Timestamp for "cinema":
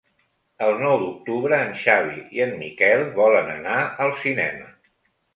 4.23-4.65